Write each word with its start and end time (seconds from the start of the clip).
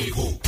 llegó. 0.00 0.38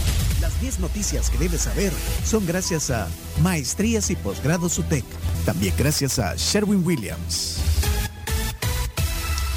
Las 0.41 0.61
10 0.61 0.81
noticias 0.81 1.31
que 1.31 1.39
debes 1.39 1.63
saber 1.63 1.93
son 2.25 2.47
gracias 2.47 2.91
a 2.91 3.09
Maestrías 3.43 4.11
y 4.11 4.17
Posgrados 4.17 4.79
UTEC. 4.79 5.05
También 5.45 5.75
gracias 5.77 6.19
a 6.19 6.35
Sherwin 6.37 6.85
Williams. 6.85 7.61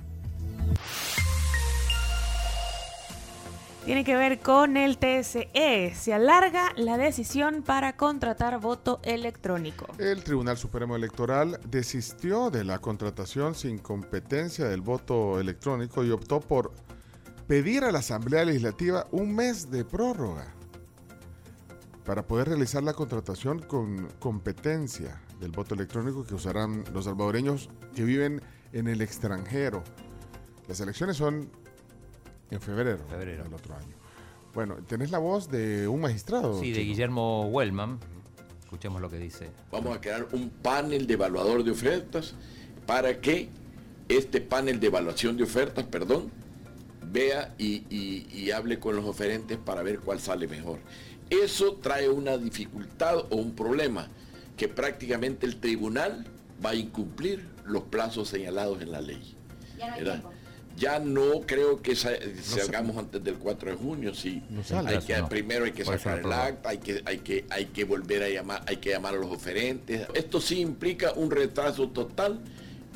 Tiene 3.84 4.04
que 4.04 4.14
ver 4.14 4.38
con 4.38 4.76
el 4.76 4.96
TSE. 4.96 5.92
Se 5.96 6.14
alarga 6.14 6.72
la 6.76 6.96
decisión 6.96 7.64
para 7.64 7.96
contratar 7.96 8.60
voto 8.60 9.00
electrónico. 9.02 9.86
El 9.98 10.22
Tribunal 10.22 10.56
Supremo 10.56 10.94
Electoral 10.94 11.58
desistió 11.68 12.50
de 12.50 12.62
la 12.62 12.78
contratación 12.78 13.56
sin 13.56 13.78
competencia 13.78 14.66
del 14.66 14.82
voto 14.82 15.40
electrónico 15.40 16.04
y 16.04 16.12
optó 16.12 16.38
por 16.38 16.72
pedir 17.48 17.82
a 17.82 17.90
la 17.90 17.98
Asamblea 17.98 18.44
Legislativa 18.44 19.08
un 19.10 19.34
mes 19.34 19.68
de 19.68 19.84
prórroga 19.84 20.46
para 22.04 22.24
poder 22.24 22.50
realizar 22.50 22.84
la 22.84 22.94
contratación 22.94 23.58
con 23.58 24.06
competencia 24.20 25.20
del 25.40 25.50
voto 25.50 25.74
electrónico 25.74 26.24
que 26.24 26.36
usarán 26.36 26.84
los 26.92 27.06
salvadoreños 27.06 27.68
que 27.96 28.04
viven 28.04 28.40
en 28.72 28.86
el 28.86 29.00
extranjero. 29.02 29.82
Las 30.68 30.78
elecciones 30.78 31.16
son 31.16 31.50
en 32.52 32.60
febrero, 32.60 32.98
Febrero. 33.08 33.44
del 33.44 33.54
otro 33.54 33.74
año. 33.74 33.94
Bueno, 34.54 34.76
tenés 34.86 35.10
la 35.10 35.18
voz 35.18 35.50
de 35.50 35.88
un 35.88 36.00
magistrado. 36.00 36.60
Sí, 36.60 36.70
de 36.70 36.80
Chino. 36.80 36.86
Guillermo 36.90 37.46
Wellman. 37.48 37.98
Escuchemos 38.64 39.00
lo 39.00 39.10
que 39.10 39.18
dice. 39.18 39.50
Vamos 39.70 39.96
a 39.96 40.00
crear 40.00 40.26
un 40.32 40.50
panel 40.50 41.06
de 41.06 41.14
evaluador 41.14 41.64
de 41.64 41.70
ofertas 41.70 42.34
para 42.86 43.20
que 43.20 43.48
este 44.08 44.40
panel 44.40 44.78
de 44.80 44.88
evaluación 44.88 45.36
de 45.36 45.44
ofertas, 45.44 45.84
perdón, 45.86 46.30
vea 47.10 47.54
y, 47.58 47.84
y- 47.90 48.26
y 48.32 48.50
hable 48.50 48.78
con 48.78 48.96
los 48.96 49.04
oferentes 49.04 49.58
para 49.58 49.82
ver 49.82 50.00
cuál 50.00 50.20
sale 50.20 50.46
mejor. 50.48 50.78
Eso 51.30 51.74
trae 51.76 52.08
una 52.08 52.36
dificultad 52.36 53.18
o 53.30 53.36
un 53.36 53.54
problema, 53.54 54.08
que 54.56 54.68
prácticamente 54.68 55.46
el 55.46 55.56
tribunal 55.60 56.26
va 56.64 56.70
a 56.70 56.74
incumplir 56.74 57.48
los 57.64 57.84
plazos 57.84 58.28
señalados 58.28 58.82
en 58.82 58.92
la 58.92 59.00
ley. 59.00 59.34
¿verdad? 59.78 60.22
Ya 60.76 60.98
no 60.98 61.40
creo 61.46 61.80
que 61.82 61.94
sa- 61.94 62.10
salgamos 62.42 62.96
antes 62.96 63.22
del 63.22 63.34
4 63.36 63.70
de 63.70 63.76
junio, 63.76 64.14
sí. 64.14 64.42
No 64.50 64.64
sale. 64.64 64.88
Hay 64.90 64.94
que- 65.06 65.18
No. 65.22 65.28
Primero 65.28 65.64
hay 65.64 65.72
que 65.72 65.84
sacar 65.84 66.18
el 66.18 66.22
acta, 66.46 66.68
hay 66.70 66.78
que, 66.78 67.02
hay, 67.04 67.18
que, 67.18 67.44
hay 67.50 67.66
que 67.66 67.84
volver 67.84 68.22
a 68.22 68.28
llamar, 68.28 68.62
hay 68.66 68.78
que 68.78 68.90
llamar 68.90 69.14
a 69.14 69.18
los 69.18 69.30
oferentes. 69.30 70.06
Esto 70.14 70.40
sí 70.40 70.60
implica 70.60 71.12
un 71.12 71.30
retraso 71.30 71.88
total 71.90 72.40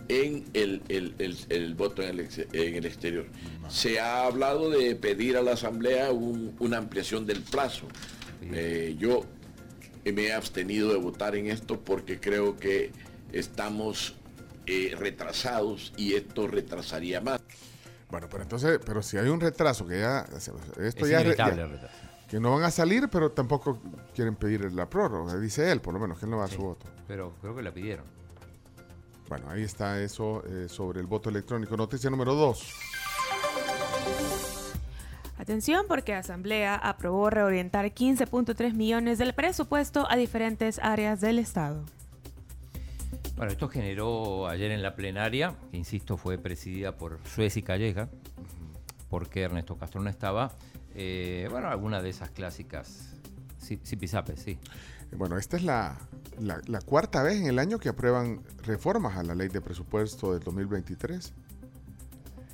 en 0.09 0.45
el, 0.55 0.83
el- 0.89 1.15
el- 1.19 1.37
el 1.49 1.75
voto 1.75 2.03
en 2.03 2.11
el, 2.11 2.21
ex- 2.21 2.47
en 2.53 2.75
el 2.77 2.87
exterior. 2.87 3.27
Se 3.69 3.99
ha 4.01 4.25
hablado 4.27 4.71
de 4.71 4.95
pedir 4.97 5.37
a 5.37 5.43
la 5.43 5.53
Asamblea 5.53 6.13
un- 6.13 6.55
una 6.61 6.79
ampliación 6.79 7.27
del 7.27 7.43
plazo. 7.43 7.87
Eh, 8.53 8.95
yo 8.99 9.25
me 10.05 10.27
he 10.27 10.33
abstenido 10.33 10.91
de 10.93 10.99
votar 10.99 11.35
en 11.35 11.49
esto 11.49 11.81
porque 11.81 12.21
creo 12.21 12.57
que 12.57 12.93
estamos 13.33 14.15
eh, 14.67 14.95
retrasados 14.99 15.93
y 15.97 16.15
esto 16.15 16.47
retrasaría 16.47 17.21
más. 17.21 17.41
Bueno, 18.11 18.29
pero 18.31 18.43
entonces, 18.43 18.79
pero 18.85 19.03
si 19.03 19.17
hay 19.19 19.29
un 19.29 19.41
retraso 19.41 19.87
que 19.87 19.99
ya 20.01 20.21
esto 20.37 21.05
Es 21.05 21.11
ya, 21.11 21.21
inevitable 21.21 21.57
ya- 21.57 21.63
el 21.65 21.71
retraso. 21.71 21.95
que 22.29 22.39
no 22.41 22.53
van 22.55 22.63
a 22.65 22.71
salir, 22.71 23.09
pero 23.09 23.31
tampoco 23.33 23.81
quieren 24.15 24.37
pedir 24.37 24.73
la 24.73 24.89
prórroga, 24.89 25.37
dice 25.39 25.71
él, 25.73 25.81
por 25.81 25.95
lo 25.95 26.01
menos 26.01 26.19
que 26.19 26.25
él 26.27 26.31
no 26.31 26.37
va 26.39 26.45
a 26.45 26.49
su 26.49 26.59
voto. 26.63 26.87
Pero 27.09 27.35
creo 27.41 27.55
que 27.57 27.63
la 27.63 27.73
pidieron. 27.73 28.05
Bueno, 29.29 29.51
ahí 29.51 29.65
está 29.65 30.01
eso 30.01 30.45
eh, 30.47 30.69
sobre 30.69 31.01
el 31.01 31.07
voto 31.07 31.31
electrónico. 31.31 31.77
Noticia 31.77 32.09
número 32.11 32.35
2. 32.35 32.63
Atención 35.39 35.85
porque 35.89 36.15
Asamblea 36.15 36.77
aprobó 36.77 37.29
reorientar 37.31 37.87
15.3 37.93 38.73
millones 38.75 39.19
del 39.19 39.35
presupuesto 39.35 40.07
a 40.11 40.17
diferentes 40.17 40.79
áreas 40.79 41.21
del 41.21 41.39
Estado. 41.39 41.85
Bueno, 43.37 43.53
esto 43.53 43.69
generó 43.69 44.49
ayer 44.49 44.71
en 44.71 44.83
la 44.83 44.95
plenaria, 44.95 45.55
que 45.71 45.77
insisto 45.77 46.17
fue 46.17 46.39
presidida 46.39 46.97
por 46.97 47.19
Suez 47.27 47.59
y 47.59 47.63
Calleja, 47.63 48.09
porque 49.11 49.43
Ernesto 49.43 49.77
Castro 49.77 50.01
no 50.01 50.09
estaba. 50.09 50.53
eh, 50.95 51.47
bueno, 51.51 51.69
alguna 51.69 52.01
de 52.01 52.09
esas 52.09 52.31
clásicas 52.31 53.11
sí, 53.59 53.77
pisapes, 53.77 54.41
sí. 54.41 54.59
Bueno, 55.17 55.37
esta 55.37 55.59
es 55.59 55.63
la 55.65 55.99
cuarta 56.87 57.23
vez 57.23 57.37
en 57.37 57.47
el 57.47 57.59
año 57.59 57.79
que 57.79 57.91
aprueban 57.91 58.41
reformas 58.65 59.19
a 59.19 59.23
la 59.23 59.35
ley 59.35 59.49
de 59.49 59.61
presupuesto 59.61 60.33
del 60.33 60.43
2023. 60.43 61.35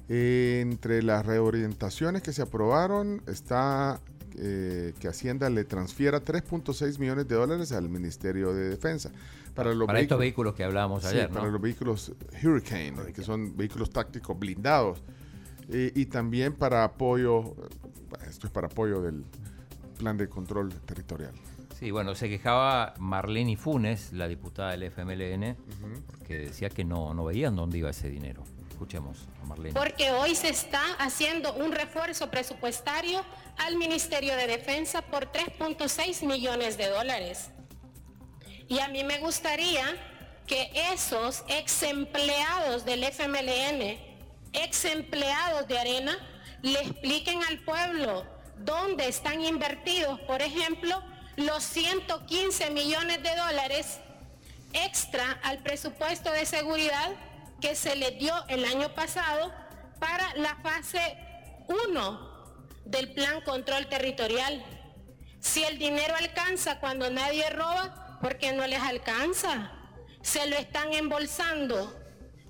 Entre 0.09 1.03
las 1.03 1.25
reorientaciones 1.25 2.23
que 2.23 2.33
se 2.33 2.43
aprobaron 2.43 3.23
está 3.27 4.01
eh, 4.39 4.95
que 4.99 5.09
Hacienda 5.09 5.49
le 5.51 5.65
transfiera 5.65 6.25
3.6 6.25 6.99
millones 6.99 7.29
de 7.29 7.35
dólares 7.35 7.73
al 7.73 7.89
Ministerio 7.89 8.53
de 8.53 8.71
Defensa. 8.71 9.11
Para, 9.55 9.75
los 9.75 9.87
Para 9.87 10.01
estos 10.01 10.19
vehículos- 10.19 10.55
que 10.55 10.65
hablábamos 10.65 11.03
Sí, 11.03 11.09
ayer, 11.11 11.29
para 11.29 11.47
los 11.49 11.61
vehículos 11.61 12.13
Hurricane, 12.43 13.13
que 13.15 13.23
son 13.23 13.57
vehículos 13.57 13.91
tácticos 13.91 14.39
blindados. 14.39 15.03
Eh, 15.69 15.93
y 15.95 16.07
también 16.07 16.55
para 16.55 16.85
apoyo, 16.85 17.55
esto 18.29 18.47
es 18.47 18.53
para 18.53 18.67
apoyo 18.67 19.01
del 19.03 19.25
plan 19.99 20.17
de 20.17 20.29
control 20.29 20.71
territorial. 20.87 21.33
Sí, 21.79 21.91
bueno, 21.91 22.15
se 22.15 22.29
quejaba 22.29 22.95
Marlene 22.99 23.57
Funes, 23.57 24.13
la 24.13 24.29
diputada 24.29 24.71
del 24.71 24.85
FMLN, 24.85 25.57
que 26.27 26.39
decía 26.39 26.69
que 26.71 26.85
no, 26.85 27.13
no 27.13 27.25
veían 27.25 27.57
dónde 27.57 27.79
iba 27.79 27.91
ese 27.91 28.09
dinero. 28.09 28.45
Porque 29.73 30.11
hoy 30.13 30.35
se 30.35 30.49
está 30.49 30.83
haciendo 30.99 31.53
un 31.55 31.73
refuerzo 31.73 32.31
presupuestario 32.31 33.25
al 33.59 33.77
Ministerio 33.77 34.37
de 34.37 34.47
Defensa 34.47 35.03
por 35.03 35.31
3.6 35.33 36.27
millones 36.27 36.77
de 36.77 36.89
dólares. 36.89 37.51
Y 38.69 38.79
a 38.81 38.89
mí 38.89 39.05
me 39.05 39.19
gustaría 39.19 39.85
que 40.47 40.71
esos 40.93 41.45
ex 41.49 41.83
empleados 41.83 42.85
del 42.85 43.05
FMLN, 43.05 43.99
ex 44.53 44.85
empleados 44.85 45.69
de 45.69 45.79
Arena, 45.79 46.17
le 46.63 46.81
expliquen 46.81 47.43
al 47.45 47.59
pueblo 47.61 48.25
dónde 48.59 49.09
están 49.09 49.43
invertidos, 49.43 50.21
por 50.21 50.43
ejemplo, 50.43 51.03
los 51.37 51.63
115 51.65 52.71
millones 52.71 53.23
de 53.23 53.35
dólares 53.35 54.01
extra 54.73 55.41
al 55.43 55.59
presupuesto 55.59 56.31
de 56.33 56.47
seguridad 56.47 57.11
que 57.63 57.77
se 57.77 57.95
le 57.95 58.11
dio 58.11 58.35
el 58.49 58.65
año 58.65 58.93
pasado 58.93 59.53
para 60.01 60.35
la 60.35 60.57
fase 60.57 61.17
1 61.89 62.33
del 62.85 63.15
plan 63.15 63.41
control 63.43 63.87
territorial. 63.89 64.63
Si 65.41 65.63
el 65.63 65.79
dinero 65.79 66.15
alcanza 66.17 66.81
cuando 66.81 67.09
nadie 67.09 67.49
roba, 67.51 68.19
¿por 68.21 68.37
qué 68.37 68.53
no 68.53 68.67
les 68.67 68.81
alcanza? 68.81 69.71
Se 70.23 70.47
lo 70.49 70.57
están 70.57 70.93
embolsando, 70.93 71.97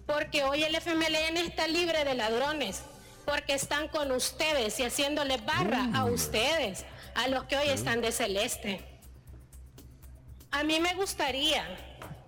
porque 0.06 0.44
hoy 0.44 0.64
el 0.64 0.74
FMLN 0.74 1.36
está 1.36 1.68
libre 1.68 2.04
de 2.04 2.14
ladrones, 2.14 2.82
porque 3.26 3.52
están 3.52 3.88
con 3.88 4.10
ustedes 4.12 4.80
y 4.80 4.84
haciéndoles 4.84 5.44
barra 5.44 5.90
a 5.94 6.06
ustedes, 6.06 6.86
a 7.14 7.28
los 7.28 7.44
que 7.44 7.58
hoy 7.58 7.68
están 7.68 8.00
de 8.00 8.12
celeste. 8.12 9.00
A 10.50 10.64
mí 10.64 10.80
me 10.80 10.94
gustaría 10.94 11.64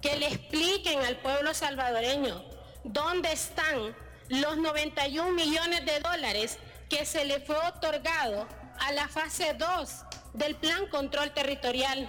que 0.02 0.16
le 0.16 0.28
expliquen 0.28 1.00
al 1.00 1.16
pueblo 1.16 1.54
salvadoreño 1.54 2.53
dónde 2.94 3.32
están 3.32 3.94
los 4.28 4.56
91 4.56 5.32
millones 5.32 5.84
de 5.84 6.00
dólares 6.00 6.58
que 6.88 7.04
se 7.04 7.24
le 7.24 7.40
fue 7.40 7.56
otorgado 7.56 8.46
a 8.80 8.92
la 8.92 9.08
fase 9.08 9.54
2 9.54 10.04
del 10.32 10.54
plan 10.56 10.86
control 10.86 11.32
territorial. 11.34 12.08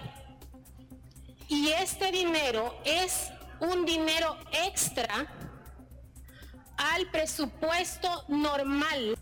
Y 1.47 1.69
este 1.69 2.11
dinero 2.11 2.79
es 2.85 3.31
un 3.59 3.85
dinero 3.85 4.37
extra 4.65 5.27
al 6.77 7.09
presupuesto 7.11 8.23
normal. 8.27 9.17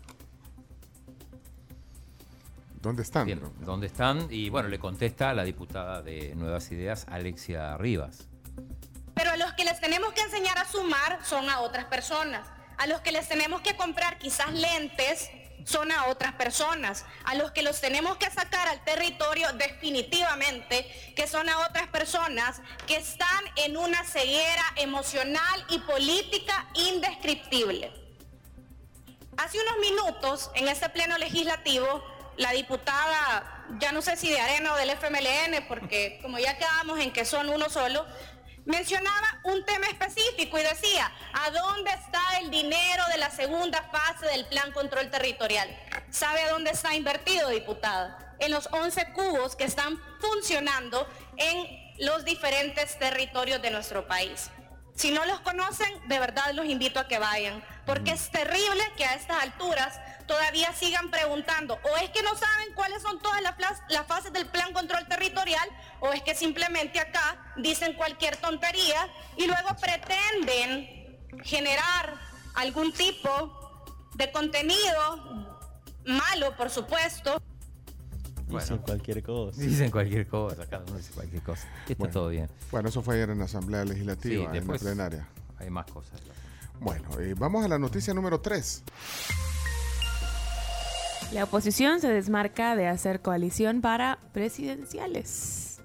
¿Dónde 2.80 3.02
están? 3.02 3.24
Bien, 3.24 3.40
¿dónde 3.60 3.86
están? 3.86 4.28
Y 4.30 4.50
bueno, 4.50 4.68
le 4.68 4.78
contesta 4.78 5.32
la 5.32 5.44
diputada 5.44 6.02
de 6.02 6.34
Nuevas 6.34 6.70
Ideas, 6.70 7.06
Alexia 7.08 7.78
Rivas. 7.78 8.28
Pero 9.14 9.30
a 9.30 9.36
los 9.36 9.52
que 9.54 9.64
les 9.64 9.80
tenemos 9.80 10.12
que 10.12 10.22
enseñar 10.22 10.58
a 10.58 10.64
sumar 10.64 11.18
son 11.24 11.48
a 11.48 11.60
otras 11.60 11.84
personas. 11.86 12.46
A 12.76 12.86
los 12.86 13.00
que 13.00 13.12
les 13.12 13.28
tenemos 13.28 13.60
que 13.60 13.76
comprar 13.76 14.18
quizás 14.18 14.52
lentes 14.52 15.30
son 15.64 15.90
a 15.92 16.06
otras 16.06 16.34
personas, 16.34 17.04
a 17.24 17.34
los 17.34 17.50
que 17.52 17.62
los 17.62 17.80
tenemos 17.80 18.16
que 18.18 18.30
sacar 18.30 18.68
al 18.68 18.84
territorio 18.84 19.52
definitivamente, 19.54 21.12
que 21.16 21.26
son 21.26 21.48
a 21.48 21.66
otras 21.66 21.88
personas 21.88 22.60
que 22.86 22.96
están 22.96 23.44
en 23.56 23.76
una 23.76 24.04
ceguera 24.04 24.64
emocional 24.76 25.64
y 25.68 25.78
política 25.78 26.68
indescriptible. 26.74 27.92
Hace 29.36 29.58
unos 29.60 29.78
minutos, 29.78 30.50
en 30.54 30.68
este 30.68 30.88
pleno 30.90 31.18
legislativo, 31.18 32.04
la 32.36 32.52
diputada, 32.52 33.64
ya 33.80 33.92
no 33.92 34.02
sé 34.02 34.16
si 34.16 34.30
de 34.30 34.40
Arena 34.40 34.74
o 34.74 34.76
del 34.76 34.90
FMLN, 34.90 35.66
porque 35.66 36.18
como 36.22 36.38
ya 36.38 36.56
quedamos 36.58 37.00
en 37.00 37.12
que 37.12 37.24
son 37.24 37.48
uno 37.48 37.68
solo, 37.70 38.06
mencionaba 38.64 39.40
un 39.44 39.64
tema 39.64 39.86
específico 39.86 40.58
y 40.58 40.62
decía, 40.62 41.10
¿a 41.32 41.50
dónde 41.50 41.90
está 41.90 42.22
el 42.40 42.50
dinero 42.50 43.04
de 43.12 43.18
la 43.18 43.30
segunda 43.30 43.82
fase 43.82 44.26
del 44.26 44.46
plan 44.46 44.72
control 44.72 45.10
territorial? 45.10 45.68
¿Sabe 46.10 46.42
a 46.42 46.50
dónde 46.50 46.70
está 46.70 46.94
invertido, 46.94 47.50
diputada? 47.50 48.36
En 48.38 48.50
los 48.50 48.68
11 48.72 49.12
cubos 49.12 49.56
que 49.56 49.64
están 49.64 50.00
funcionando 50.20 51.06
en 51.36 51.84
los 51.98 52.24
diferentes 52.24 52.98
territorios 52.98 53.62
de 53.62 53.70
nuestro 53.70 54.06
país. 54.06 54.50
Si 54.96 55.10
no 55.10 55.24
los 55.24 55.40
conocen, 55.40 55.88
de 56.08 56.18
verdad 56.20 56.52
los 56.52 56.66
invito 56.66 57.00
a 57.00 57.08
que 57.08 57.18
vayan, 57.18 57.64
porque 57.84 58.12
es 58.12 58.30
terrible 58.30 58.82
que 58.96 59.04
a 59.04 59.14
estas 59.14 59.42
alturas 59.42 60.00
todavía 60.26 60.72
sigan 60.72 61.10
preguntando, 61.10 61.74
o 61.74 61.96
es 62.02 62.10
que 62.10 62.22
no 62.22 62.34
saben 62.34 62.74
cuáles 62.74 63.02
son 63.02 63.18
todas 63.20 63.42
las, 63.42 63.54
las 63.88 64.06
fases 64.06 64.32
del 64.32 64.46
plan 64.46 64.72
control 64.72 65.06
territorial, 65.08 65.68
o 66.00 66.12
es 66.12 66.22
que 66.22 66.34
simplemente 66.34 67.00
acá 67.00 67.52
dicen 67.56 67.94
cualquier 67.94 68.36
tontería 68.36 69.08
y 69.36 69.46
luego 69.46 69.68
pretenden 69.80 71.18
generar 71.42 72.14
algún 72.54 72.92
tipo 72.92 73.84
de 74.14 74.30
contenido 74.30 75.54
malo, 76.06 76.56
por 76.56 76.70
supuesto. 76.70 77.40
Dicen 78.46 78.78
cualquier 78.78 79.22
cosa. 79.22 79.60
Dicen 79.60 79.90
cualquier 79.90 80.28
cosa, 80.28 80.66
cada 80.66 80.84
uno 80.84 80.96
dice 80.96 81.12
cualquier 81.12 81.42
cosa. 81.42 81.66
Está 81.80 81.94
Bueno. 81.98 82.12
todo 82.12 82.28
bien. 82.28 82.48
Bueno, 82.70 82.88
eso 82.88 83.02
fue 83.02 83.16
ayer 83.16 83.30
en 83.30 83.38
la 83.38 83.46
Asamblea 83.46 83.84
Legislativa, 83.84 84.52
Sí, 84.52 84.58
en 84.58 84.66
la 84.68 84.74
plenaria. 84.78 85.28
Hay 85.58 85.70
más 85.70 85.86
cosas. 85.86 86.20
Bueno, 86.80 87.08
eh, 87.20 87.34
vamos 87.36 87.64
a 87.64 87.68
la 87.68 87.78
noticia 87.78 88.12
número 88.14 88.40
3. 88.40 88.82
La 91.34 91.42
oposición 91.42 92.00
se 92.00 92.06
desmarca 92.06 92.76
de 92.76 92.86
hacer 92.86 93.20
coalición 93.20 93.80
para 93.80 94.20
presidenciales. 94.32 95.80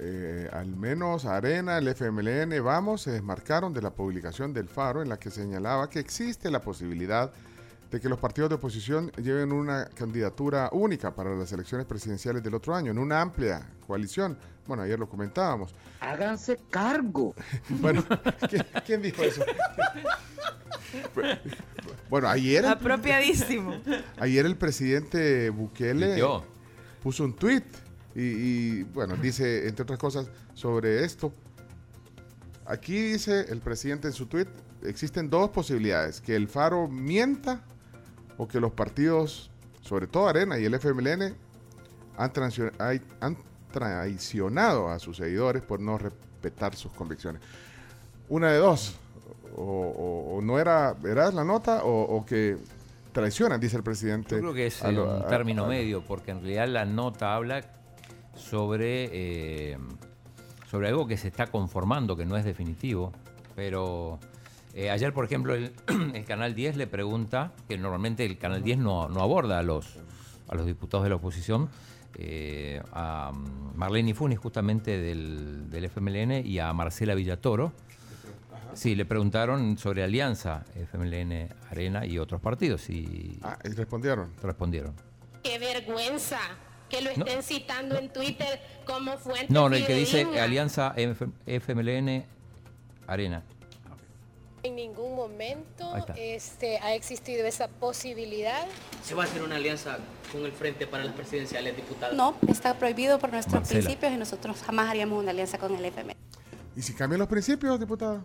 Eh, 0.00 0.50
al 0.52 0.74
menos 0.74 1.24
Arena, 1.24 1.78
el 1.78 1.86
FMLN, 1.86 2.60
vamos, 2.64 3.02
se 3.02 3.12
desmarcaron 3.12 3.72
de 3.72 3.80
la 3.80 3.90
publicación 3.90 4.52
del 4.52 4.68
Faro 4.68 5.02
en 5.02 5.08
la 5.08 5.20
que 5.20 5.30
señalaba 5.30 5.88
que 5.88 6.00
existe 6.00 6.50
la 6.50 6.60
posibilidad 6.60 7.30
de 7.30 7.49
que 7.98 8.08
los 8.08 8.20
partidos 8.20 8.50
de 8.50 8.56
oposición 8.56 9.10
lleven 9.12 9.50
una 9.50 9.86
candidatura 9.86 10.68
única 10.72 11.12
para 11.14 11.34
las 11.34 11.50
elecciones 11.52 11.86
presidenciales 11.86 12.42
del 12.42 12.54
otro 12.54 12.74
año, 12.74 12.92
en 12.92 12.98
una 12.98 13.20
amplia 13.20 13.66
coalición. 13.86 14.38
Bueno, 14.66 14.84
ayer 14.84 14.98
lo 14.98 15.08
comentábamos. 15.08 15.74
Háganse 16.00 16.58
cargo. 16.70 17.34
Bueno, 17.80 18.04
¿quién, 18.48 18.66
quién 18.86 19.02
dijo 19.02 19.22
eso? 19.22 19.42
Bueno, 22.08 22.28
ayer, 22.28 22.64
Apropiadísimo. 22.66 23.80
ayer 24.18 24.46
el 24.46 24.56
presidente 24.56 25.50
Bukele 25.50 26.22
puso 27.02 27.24
un 27.24 27.34
tweet 27.34 27.64
y, 28.14 28.20
y, 28.20 28.82
bueno, 28.84 29.16
dice, 29.16 29.66
entre 29.66 29.82
otras 29.84 29.98
cosas, 29.98 30.28
sobre 30.54 31.04
esto. 31.04 31.32
Aquí 32.66 33.00
dice 33.12 33.46
el 33.48 33.60
presidente 33.60 34.08
en 34.08 34.12
su 34.12 34.26
tweet, 34.26 34.46
existen 34.84 35.30
dos 35.30 35.50
posibilidades, 35.50 36.20
que 36.20 36.36
el 36.36 36.46
Faro 36.46 36.86
mienta 36.88 37.64
o 38.42 38.48
que 38.48 38.58
los 38.58 38.72
partidos, 38.72 39.50
sobre 39.82 40.06
todo 40.06 40.26
Arena 40.26 40.58
y 40.58 40.64
el 40.64 40.72
FMLN, 40.72 41.34
han, 42.16 43.36
traicionado 43.70 44.88
a 44.88 44.98
sus 44.98 45.18
seguidores 45.18 45.62
por 45.62 45.78
no 45.78 45.98
respetar 45.98 46.74
sus 46.74 46.90
convicciones. 46.92 47.40
Una 48.30 48.50
de 48.50 48.58
dos, 48.58 48.96
o, 49.56 49.62
o- 49.62 50.36
o 50.36 50.40
no 50.40 50.58
era 50.58 50.94
veraz 50.94 51.34
la 51.34 51.44
nota 51.44 51.84
o, 51.84 52.16
o 52.16 52.24
que 52.24 52.56
traicionan, 53.12 53.60
dice 53.60 53.76
el 53.76 53.82
presidente. 53.82 54.36
Yo 54.36 54.40
creo 54.40 54.54
que 54.54 54.66
es 54.68 54.82
a 54.82 54.90
lo- 54.90 55.16
un 55.18 55.22
a- 55.22 55.26
término 55.28 55.64
a- 55.66 55.68
medio, 55.68 56.02
porque 56.02 56.30
en 56.30 56.38
realidad 56.40 56.68
la 56.68 56.84
nota 56.86 57.34
habla 57.34 57.60
sobre, 58.34 59.10
eh, 59.12 59.78
sobre 60.70 60.88
algo 60.88 61.06
que 61.06 61.16
se 61.18 61.28
está 61.28 61.46
conformando, 61.48 62.16
que 62.16 62.24
no 62.24 62.36
es 62.36 62.44
definitivo. 62.44 63.12
Pero 63.54 64.18
eh, 64.74 64.90
ayer, 64.90 65.12
por 65.12 65.24
ejemplo, 65.24 65.54
el, 65.54 65.72
el 66.14 66.24
Canal 66.24 66.54
10 66.54 66.76
le 66.76 66.86
pregunta, 66.86 67.52
que 67.68 67.76
normalmente 67.78 68.24
el 68.24 68.38
Canal 68.38 68.62
10 68.62 68.78
no, 68.78 69.08
no 69.08 69.20
aborda 69.22 69.58
a 69.58 69.62
los, 69.62 69.86
a 70.48 70.54
los 70.54 70.66
diputados 70.66 71.04
de 71.04 71.10
la 71.10 71.16
oposición, 71.16 71.68
eh, 72.16 72.82
a 72.92 73.32
Marlene 73.76 74.14
Funes 74.14 74.38
justamente 74.38 74.98
del, 74.98 75.70
del 75.70 75.84
FMLN 75.86 76.44
y 76.46 76.58
a 76.58 76.72
Marcela 76.72 77.14
Villatoro. 77.14 77.72
Sí, 78.74 78.94
le 78.94 79.04
preguntaron 79.04 79.78
sobre 79.78 80.04
alianza 80.04 80.64
FMLN, 80.76 81.48
Arena 81.70 82.06
y 82.06 82.18
otros 82.18 82.40
partidos 82.40 82.88
y 82.88 83.38
Ah, 83.42 83.58
y 83.64 83.70
respondieron. 83.70 84.30
respondieron. 84.42 84.92
Qué 85.42 85.58
vergüenza 85.58 86.38
que 86.88 87.00
lo 87.02 87.10
No. 87.16 87.24
estén 87.24 87.42
citando 87.42 87.96
en 87.98 88.12
Twitter 88.12 88.60
como 88.86 89.16
fuente 89.18 89.46
No, 89.52 89.68
no, 89.68 89.74
el 89.74 89.84
que 89.86 89.94
dice. 89.94 90.22
Alianza 90.40 90.94
FMLN 91.46 92.24
Arena. 93.08 93.42
En 94.62 94.74
ningún 94.76 95.14
momento 95.16 95.94
este, 96.16 96.78
ha 96.78 96.94
existido 96.94 97.46
esa 97.46 97.68
posibilidad. 97.68 98.66
¿Se 99.02 99.14
va 99.14 99.22
a 99.24 99.26
hacer 99.26 99.42
una 99.42 99.56
alianza 99.56 99.98
con 100.30 100.44
el 100.44 100.52
Frente 100.52 100.86
para 100.86 101.02
las 101.04 101.14
Presidenciales, 101.14 101.74
diputado? 101.76 102.14
No, 102.14 102.36
está 102.46 102.78
prohibido 102.78 103.18
por 103.18 103.32
nuestros 103.32 103.54
Marcela. 103.54 103.80
principios 103.80 104.12
y 104.12 104.16
nosotros 104.16 104.62
jamás 104.62 104.90
haríamos 104.90 105.18
una 105.22 105.30
alianza 105.30 105.56
con 105.58 105.74
el 105.74 105.84
FMI. 105.84 106.14
¿Y 106.76 106.82
si 106.82 106.92
cambian 106.92 107.18
los 107.20 107.28
principios, 107.28 107.80
diputada? 107.80 108.20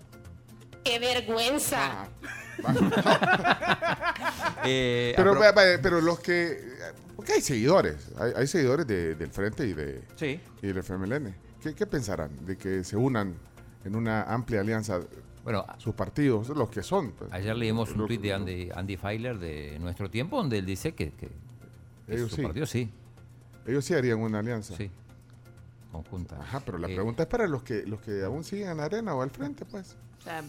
Qué 0.83 0.99
vergüenza. 0.99 2.07
Eh, 4.67 5.13
Pero, 5.15 5.35
pero 5.81 6.01
los 6.01 6.19
que... 6.19 6.59
Porque 7.15 7.33
hay 7.33 7.41
seguidores. 7.41 7.95
Hay, 8.17 8.31
hay 8.35 8.47
seguidores 8.47 8.87
de- 8.87 9.13
del 9.15 9.29
Frente 9.31 9.65
y, 9.67 9.73
de, 9.73 10.01
Sí. 10.15 10.39
y 10.61 10.67
del 10.67 10.77
FMLN. 10.79 11.35
¿Qué, 11.61 11.75
qué 11.75 11.85
pensarán 11.85 12.45
de 12.45 12.57
que 12.57 12.83
se 12.83 12.97
unan 12.97 13.35
en 13.83 13.95
una 13.95 14.23
amplia 14.23 14.61
alianza 14.61 15.01
Bueno, 15.45 15.63
sus 15.77 15.93
partidos, 15.93 16.49
los 16.49 16.69
que 16.69 16.81
son? 16.83 17.11
pues? 17.11 17.31
ayer 17.31 17.55
leímos 17.55 17.91
un 17.91 18.07
tuit 18.07 18.19
de 18.19 18.33
Andy, 18.33 18.69
Andy 18.75 18.97
Feiler 18.97 19.37
de 19.37 19.77
Nuestro 19.79 20.09
Tiempo 20.09 20.37
donde 20.37 20.57
él 20.57 20.65
dice 20.65 20.93
que, 20.95 21.11
que- 21.11 21.29
que 22.07 22.13
Ellos 22.15 22.31
su 22.31 22.35
sí. 22.37 22.41
partido 22.41 22.65
sí, 22.65 22.89
Ellos 23.67 23.85
sí 23.85 23.93
harían 23.93 24.19
una 24.19 24.39
alianza. 24.39 24.75
sí, 24.75 24.89
conjunta. 25.95 26.37
Ajá, 26.39 26.61
pero 26.65 26.77
la 26.77 26.87
Eh, 26.89 26.95
pregunta 26.95 27.23
es 27.23 27.29
para 27.29 27.47
los 27.47 27.63
que 27.63 27.83
los 27.85 28.01
que 28.01 28.23
aún 28.23 28.43
siguen 28.43 28.69
en 28.69 28.77
la 28.77 28.85
arena 28.85 29.15
o 29.15 29.21
al 29.21 29.29
frente, 29.29 29.65
pues. 29.65 29.95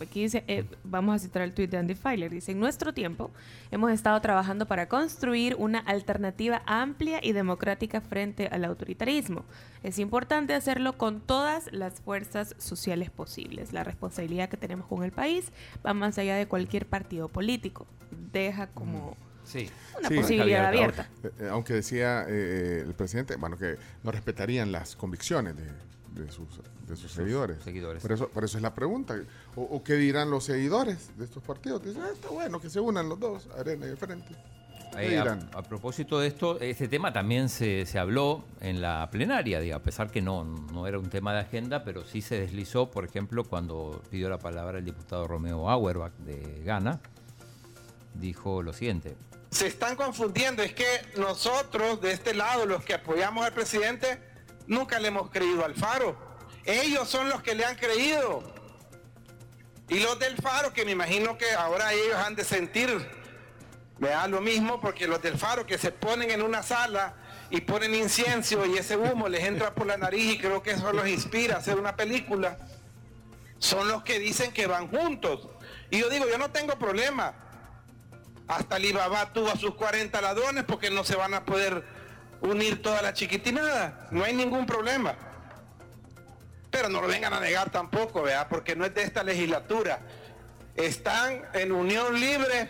Aquí 0.02 0.22
dice, 0.22 0.42
eh, 0.48 0.64
vamos 0.84 1.14
a 1.16 1.18
citar 1.18 1.42
el 1.42 1.52
tuit 1.52 1.70
de 1.70 1.76
Andy 1.76 1.94
Feiler, 1.94 2.30
dice, 2.30 2.52
en 2.52 2.58
nuestro 2.60 2.94
tiempo 2.94 3.30
hemos 3.70 3.90
estado 3.92 4.18
trabajando 4.22 4.64
para 4.64 4.88
construir 4.88 5.54
una 5.58 5.80
alternativa 5.80 6.62
amplia 6.64 7.20
y 7.22 7.32
democrática 7.32 8.00
frente 8.00 8.46
al 8.46 8.64
autoritarismo. 8.64 9.44
Es 9.82 9.98
importante 9.98 10.54
hacerlo 10.54 10.96
con 10.96 11.20
todas 11.20 11.70
las 11.72 12.00
fuerzas 12.00 12.54
sociales 12.56 13.10
posibles. 13.10 13.74
La 13.74 13.84
responsabilidad 13.84 14.48
que 14.48 14.56
tenemos 14.56 14.86
con 14.86 15.04
el 15.04 15.12
país 15.12 15.52
va 15.84 15.92
más 15.92 16.16
allá 16.16 16.36
de 16.36 16.46
cualquier 16.48 16.86
partido 16.86 17.28
político. 17.28 17.86
Deja 18.32 18.68
como 18.68 19.14
Sí. 19.46 19.70
una 19.98 20.08
Sí. 20.08 20.16
posibilidad 20.16 20.66
Abierta. 20.66 21.02
abierta. 21.22 21.28
Eh, 21.42 21.44
eh, 21.46 21.48
aunque 21.50 21.72
decía 21.74 22.26
eh, 22.28 22.82
el 22.86 22.94
presidente, 22.94 23.36
bueno, 23.36 23.56
que 23.56 23.76
no 24.02 24.10
respetarían 24.10 24.72
las 24.72 24.96
convicciones 24.96 25.54
de, 25.56 26.22
de 26.24 26.30
sus, 26.32 26.48
de 26.86 26.96
sus 26.96 27.12
seguidores. 27.12 27.62
seguidores. 27.62 28.02
Por 28.02 28.12
eso, 28.12 28.28
por 28.28 28.44
eso 28.44 28.58
es 28.58 28.62
la 28.62 28.74
pregunta. 28.74 29.16
O, 29.54 29.62
o 29.62 29.82
qué 29.84 29.94
dirán 29.94 30.30
los 30.30 30.44
seguidores 30.44 31.10
de 31.16 31.24
estos 31.24 31.42
partidos? 31.42 31.84
Dicen, 31.84 32.02
ah, 32.02 32.10
está 32.12 32.28
bueno 32.28 32.60
que 32.60 32.68
se 32.68 32.80
unan 32.80 33.08
los 33.08 33.18
dos, 33.20 33.48
arena 33.58 33.86
y 33.86 33.96
frente. 33.96 34.34
¿Qué 34.96 35.02
Eh, 35.14 35.18
a, 35.18 35.22
dirán? 35.22 35.50
a 35.52 35.62
propósito 35.62 36.18
de 36.20 36.28
esto, 36.28 36.58
este 36.60 36.88
tema 36.88 37.12
también 37.12 37.48
se, 37.48 37.84
se 37.86 37.98
habló 37.98 38.44
en 38.60 38.80
la 38.80 39.08
plenaria, 39.10 39.60
digo, 39.60 39.76
a 39.76 39.82
pesar 39.82 40.10
que 40.10 40.22
no, 40.22 40.44
no 40.44 40.86
era 40.86 40.98
un 40.98 41.10
tema 41.10 41.34
de 41.34 41.40
agenda, 41.40 41.84
pero 41.84 42.04
sí 42.04 42.22
se 42.22 42.40
deslizó, 42.40 42.90
por 42.90 43.04
ejemplo, 43.04 43.44
cuando 43.44 44.00
pidió 44.10 44.28
la 44.30 44.38
palabra 44.38 44.78
el 44.78 44.84
diputado 44.84 45.26
Romeo 45.28 45.68
Auerbach 45.68 46.12
de 46.18 46.62
Ghana, 46.64 47.00
dijo 48.14 48.62
lo 48.62 48.72
siguiente. 48.72 49.16
Se 49.56 49.66
están 49.66 49.96
confundiendo. 49.96 50.62
Es 50.62 50.74
que 50.74 50.86
nosotros, 51.16 52.00
de 52.00 52.12
este 52.12 52.34
lado, 52.34 52.66
los 52.66 52.84
que 52.84 52.94
apoyamos 52.94 53.44
al 53.44 53.52
presidente, 53.52 54.20
nunca 54.66 55.00
le 55.00 55.08
hemos 55.08 55.30
creído 55.30 55.64
al 55.64 55.74
Faro. 55.74 56.16
Ellos 56.64 57.08
son 57.08 57.28
los 57.28 57.42
que 57.42 57.54
le 57.54 57.64
han 57.64 57.76
creído. 57.76 58.54
Y 59.88 60.00
los 60.00 60.18
del 60.18 60.36
Faro, 60.36 60.72
que 60.72 60.84
me 60.84 60.90
imagino 60.90 61.38
que 61.38 61.50
ahora 61.52 61.92
ellos 61.92 62.16
han 62.16 62.34
de 62.34 62.44
sentir, 62.44 63.08
me 63.98 64.10
lo 64.28 64.40
mismo, 64.40 64.80
porque 64.80 65.06
los 65.06 65.22
del 65.22 65.38
Faro 65.38 65.64
que 65.64 65.78
se 65.78 65.90
ponen 65.90 66.30
en 66.30 66.42
una 66.42 66.62
sala 66.62 67.14
y 67.48 67.60
ponen 67.62 67.94
incienso 67.94 68.66
y 68.66 68.76
ese 68.76 68.96
humo 68.96 69.28
les 69.28 69.44
entra 69.44 69.74
por 69.74 69.86
la 69.86 69.96
nariz 69.96 70.34
y 70.34 70.38
creo 70.38 70.62
que 70.62 70.72
eso 70.72 70.92
los 70.92 71.06
inspira 71.06 71.54
a 71.54 71.58
hacer 71.60 71.78
una 71.78 71.94
película, 71.94 72.58
son 73.58 73.88
los 73.88 74.02
que 74.02 74.18
dicen 74.18 74.52
que 74.52 74.66
van 74.66 74.88
juntos. 74.88 75.48
Y 75.88 76.00
yo 76.00 76.10
digo, 76.10 76.28
yo 76.28 76.36
no 76.36 76.50
tengo 76.50 76.76
problema. 76.78 77.45
Hasta 78.48 78.76
Alibaba 78.76 79.32
tuvo 79.32 79.48
a 79.50 79.56
sus 79.56 79.74
40 79.74 80.20
ladrones 80.20 80.64
porque 80.64 80.90
no 80.90 81.02
se 81.04 81.16
van 81.16 81.34
a 81.34 81.44
poder 81.44 81.82
unir 82.40 82.80
toda 82.82 83.02
la 83.02 83.12
chiquitinada. 83.12 84.06
No 84.10 84.22
hay 84.24 84.34
ningún 84.34 84.66
problema. 84.66 85.16
Pero 86.70 86.88
no 86.88 87.00
lo 87.00 87.08
vengan 87.08 87.32
a 87.32 87.40
negar 87.40 87.70
tampoco, 87.70 88.22
¿verdad? 88.22 88.46
Porque 88.48 88.76
no 88.76 88.84
es 88.84 88.94
de 88.94 89.02
esta 89.02 89.22
legislatura. 89.22 90.00
Están 90.76 91.42
en 91.54 91.72
unión 91.72 92.20
libre 92.20 92.68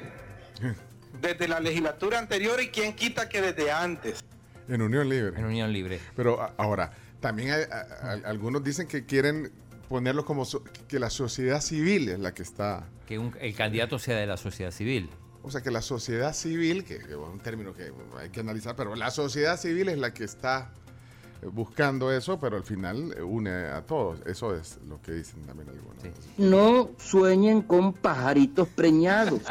desde 1.21 1.49
la 1.49 1.61
legislatura 1.61 2.19
anterior 2.19 2.61
y 2.63 2.69
quién 2.69 2.95
quita 2.95 3.29
que 3.29 3.41
desde 3.43 3.71
antes. 3.71 4.21
En 4.69 4.83
Unión 4.83 5.09
Libre. 5.09 5.39
En 5.39 5.45
Unión 5.45 5.73
Libre. 5.73 6.01
Pero 6.17 6.53
ahora, 6.57 6.93
también 7.21 7.53
hay- 7.53 7.65
a- 7.71 8.09
a- 8.11 8.29
algunos 8.29 8.65
dicen 8.65 8.89
que 8.89 9.05
quieren 9.07 9.53
ponerlo 9.89 10.25
como 10.25 10.45
so- 10.45 10.65
que 10.89 10.99
la 10.99 11.09
sociedad 11.11 11.61
civil 11.61 12.09
es 12.09 12.19
la 12.19 12.33
que 12.35 12.43
está. 12.43 12.85
Que 13.07 13.19
un- 13.19 13.37
el 13.41 13.55
candidato 13.55 13.99
sea 14.01 14.17
de 14.17 14.27
la 14.27 14.37
sociedad 14.37 14.73
civil. 14.73 15.09
O 15.47 15.51
sea, 15.51 15.61
que 15.63 15.71
la 15.71 15.81
sociedad 15.81 16.35
civil, 16.35 16.85
que, 16.85 16.99
que 16.99 17.13
es 17.13 17.17
un 17.17 17.39
término 17.39 17.73
que 17.73 17.93
hay 18.19 18.31
que 18.31 18.41
analizar, 18.41 18.75
pero 18.75 18.97
la 18.97 19.13
sociedad 19.13 19.57
civil 19.57 19.89
es 19.89 19.99
la 19.99 20.13
que 20.13 20.25
está 20.25 20.73
eh, 21.41 21.47
buscando 21.47 22.13
eso, 22.13 22.41
pero 22.41 22.57
al 22.57 22.65
final 22.65 23.15
eh, 23.17 23.23
une 23.23 23.51
a 23.51 23.83
todos. 23.87 24.21
Eso 24.27 24.57
es 24.57 24.81
lo 24.89 25.01
que 25.01 25.13
dicen 25.13 25.43
también 25.43 25.69
algunos. 25.69 25.97
No 26.37 26.91
sueñen 26.99 27.63
con 27.63 27.93
pajaritos 27.93 28.67
preñados. 28.69 29.41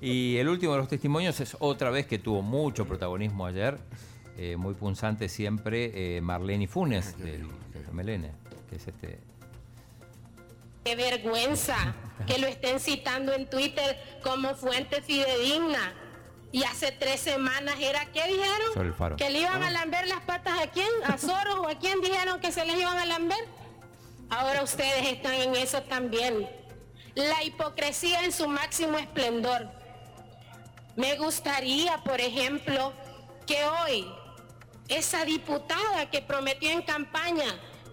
Y 0.00 0.36
el 0.36 0.50
último 0.50 0.72
de 0.72 0.78
los 0.80 0.88
testimonios 0.88 1.40
es 1.40 1.56
otra 1.60 1.88
vez 1.88 2.06
que 2.06 2.18
tuvo 2.18 2.42
mucho 2.42 2.86
protagonismo 2.86 3.46
ayer, 3.46 3.78
eh, 4.36 4.54
muy 4.54 4.74
punzante 4.74 5.30
siempre, 5.30 6.16
eh, 6.16 6.20
Marlene 6.20 6.68
Funes, 6.68 7.16
del 7.16 7.46
MLN, 7.90 8.30
que 8.68 8.76
es 8.76 8.86
este... 8.86 9.18
Qué 10.84 10.96
vergüenza 10.96 11.94
que 12.26 12.38
lo 12.38 12.46
estén 12.46 12.80
citando 12.80 13.32
en 13.32 13.48
Twitter 13.48 14.20
como 14.22 14.54
fuente 14.54 15.02
fidedigna. 15.02 15.94
Y 16.52 16.62
hace 16.64 16.92
tres 16.92 17.20
semanas 17.20 17.74
era, 17.80 18.06
¿qué 18.12 18.24
dijeron? 18.26 19.16
Que 19.16 19.30
le 19.30 19.40
iban 19.40 19.62
a 19.62 19.70
lamber 19.70 20.06
las 20.06 20.20
patas 20.20 20.60
a 20.60 20.68
quién, 20.68 20.88
a 21.04 21.18
Soros 21.18 21.56
o 21.56 21.68
a 21.68 21.74
quién 21.78 22.00
dijeron 22.00 22.40
que 22.40 22.52
se 22.52 22.64
les 22.64 22.78
iban 22.78 22.96
a 22.96 23.04
lamber. 23.06 23.44
Ahora 24.30 24.62
ustedes 24.62 25.06
están 25.06 25.34
en 25.34 25.56
eso 25.56 25.82
también. 25.82 26.48
La 27.16 27.42
hipocresía 27.42 28.22
en 28.22 28.32
su 28.32 28.46
máximo 28.46 28.98
esplendor. 28.98 29.68
Me 30.96 31.16
gustaría, 31.16 31.98
por 32.04 32.20
ejemplo, 32.20 32.92
que 33.46 33.64
hoy 33.64 34.06
esa 34.88 35.24
diputada 35.24 36.10
que 36.10 36.22
prometió 36.22 36.70
en 36.70 36.82
campaña 36.82 37.46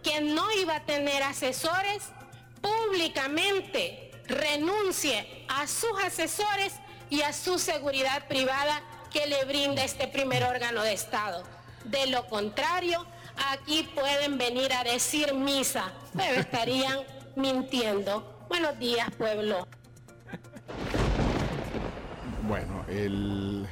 que 0.04 0.22
no 0.22 0.52
iba 0.54 0.76
a 0.78 0.86
tener 0.86 1.24
asesores, 1.24 2.12
públicamente 2.92 4.12
renuncie 4.28 5.46
a 5.48 5.66
sus 5.66 5.92
asesores 6.04 6.74
y 7.10 7.22
a 7.22 7.32
su 7.32 7.58
seguridad 7.58 8.28
privada 8.28 8.82
que 9.10 9.28
le 9.28 9.46
brinda 9.46 9.84
este 9.84 10.08
primer 10.08 10.44
órgano 10.44 10.84
de 10.84 10.94
Estado. 10.94 11.44
De 11.86 12.08
lo 12.08 12.28
contrario, 12.28 13.06
aquí 13.50 13.90
pueden 13.96 14.38
venir 14.38 14.74
a 14.74 14.84
decir 14.84 15.34
misa, 15.34 15.94
pero 16.16 16.42
estarían 16.42 17.00
mintiendo. 17.36 18.46
Buenos 18.50 18.78
días, 18.78 19.10
pueblo. 19.18 19.68
Bueno, 22.44 22.86
el, 22.90 23.68